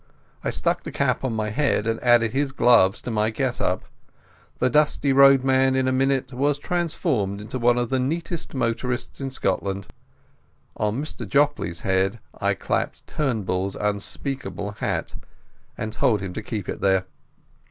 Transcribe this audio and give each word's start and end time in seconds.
I 0.43 0.49
stuck 0.49 0.81
the 0.81 0.91
cap 0.91 1.23
on 1.23 1.33
my 1.33 1.51
head, 1.51 1.85
and 1.85 2.01
added 2.01 2.31
his 2.33 2.51
gloves 2.51 3.03
to 3.03 3.11
my 3.11 3.29
get 3.29 3.61
up. 3.61 3.83
The 4.57 4.67
dusty 4.67 5.13
roadman 5.13 5.75
in 5.75 5.87
a 5.87 5.91
minute 5.91 6.33
was 6.33 6.57
transformed 6.57 7.39
into 7.39 7.59
one 7.59 7.77
of 7.77 7.89
the 7.91 7.99
neatest 7.99 8.55
motorists 8.55 9.21
in 9.21 9.29
Scotland. 9.29 9.89
On 10.75 10.99
Mr 10.99 11.27
Jopley's 11.29 11.81
head 11.81 12.19
I 12.33 12.55
clapped 12.55 13.05
Turnbull's 13.05 13.75
unspeakable 13.75 14.71
hat, 14.71 15.13
and 15.77 15.93
told 15.93 16.21
him 16.21 16.33
to 16.33 16.41
keep 16.41 16.67
it 16.67 16.81
there. 16.81 17.05